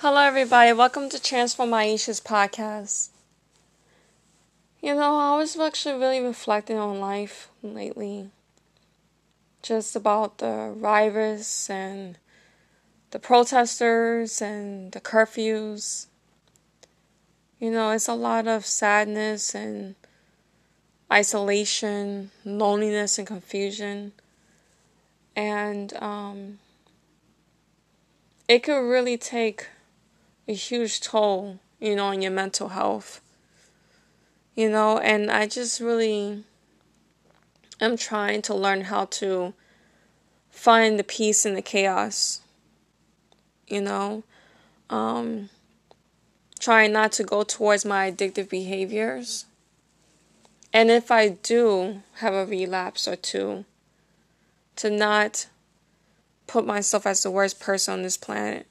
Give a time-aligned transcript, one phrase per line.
[0.00, 0.72] Hello, everybody.
[0.72, 3.08] Welcome to Transform Aisha's podcast.
[4.80, 8.30] You know, I was actually really reflecting on life lately.
[9.60, 12.16] Just about the riots and
[13.10, 16.06] the protesters and the curfews.
[17.58, 19.96] You know, it's a lot of sadness and
[21.12, 24.12] isolation, loneliness, and confusion.
[25.34, 26.60] And um,
[28.46, 29.66] it could really take
[30.48, 33.20] a huge toll, you know, on your mental health.
[34.54, 36.42] You know, and I just really
[37.80, 39.54] am trying to learn how to
[40.50, 42.40] find the peace in the chaos.
[43.68, 44.24] You know,
[44.88, 45.50] um,
[46.58, 49.44] trying not to go towards my addictive behaviors.
[50.72, 53.64] And if I do have a relapse or two,
[54.76, 55.48] to not
[56.46, 58.66] put myself as the worst person on this planet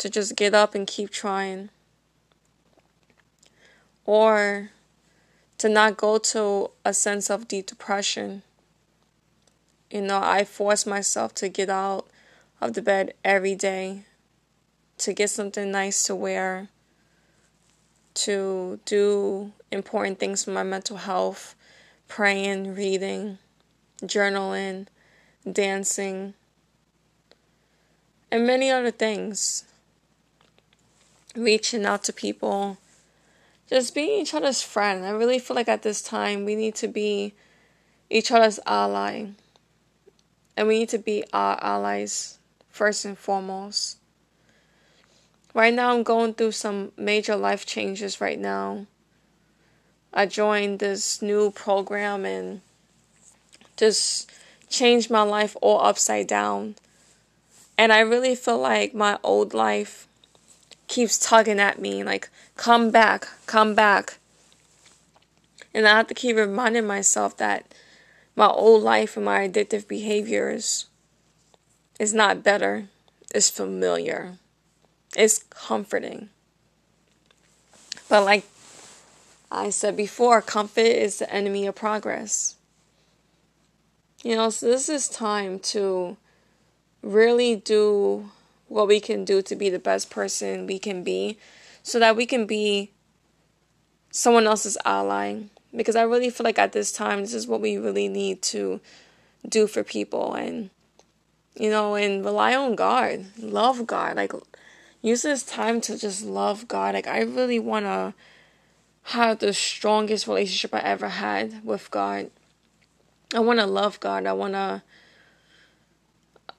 [0.00, 1.68] to just get up and keep trying.
[4.06, 4.70] Or
[5.58, 8.42] to not go to a sense of deep depression.
[9.90, 12.08] You know, I force myself to get out
[12.62, 14.04] of the bed every day,
[14.98, 16.68] to get something nice to wear,
[18.14, 21.54] to do important things for my mental health,
[22.08, 23.36] praying, reading,
[24.02, 24.86] journaling,
[25.50, 26.32] dancing,
[28.32, 29.64] and many other things
[31.36, 32.78] reaching out to people,
[33.68, 35.04] just being each other's friend.
[35.04, 37.34] I really feel like at this time we need to be
[38.08, 39.26] each other's ally.
[40.56, 43.96] And we need to be our allies first and foremost.
[45.54, 48.86] Right now, I'm going through some major life changes right now.
[50.12, 52.60] I joined this new program and
[53.76, 54.30] just
[54.68, 56.76] changed my life all upside down.
[57.78, 60.06] And I really feel like my old life
[60.90, 64.18] keeps tugging at me, like, come back, come back.
[65.72, 67.72] And I have to keep reminding myself that
[68.34, 70.86] my old life and my addictive behaviors
[72.00, 72.88] is not better,
[73.32, 74.38] it's familiar,
[75.16, 76.28] it's comforting.
[78.08, 78.44] But, like
[79.48, 82.56] I said before, comfort is the enemy of progress.
[84.24, 86.16] You know, so this is time to
[87.00, 88.30] really do
[88.70, 91.36] what we can do to be the best person we can be
[91.82, 92.92] so that we can be
[94.12, 95.40] someone else's ally.
[95.74, 98.80] Because I really feel like at this time, this is what we really need to
[99.48, 100.70] do for people and,
[101.56, 104.16] you know, and rely on God, love God.
[104.16, 104.32] Like,
[105.02, 106.94] use this time to just love God.
[106.94, 108.14] Like, I really want to
[109.02, 112.30] have the strongest relationship I ever had with God.
[113.34, 114.26] I want to love God.
[114.26, 114.82] I want to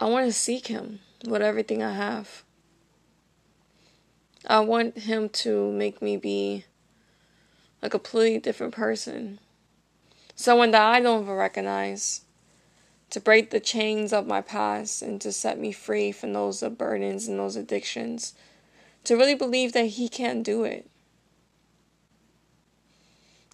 [0.00, 2.44] I want to seek him with everything I have.
[4.46, 6.64] I want him to make me be
[7.80, 9.38] a completely different person.
[10.34, 12.22] Someone that I don't even recognize.
[13.10, 17.28] To break the chains of my past and to set me free from those burdens
[17.28, 18.32] and those addictions.
[19.04, 20.88] To really believe that he can do it.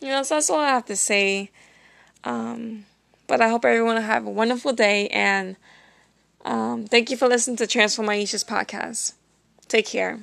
[0.00, 1.50] You know, so that's all I have to say.
[2.24, 2.86] Um,
[3.26, 5.56] but I hope everyone have a wonderful day and
[6.44, 9.14] um, thank you for listening to Transform Aisha's podcast.
[9.68, 10.20] Take care.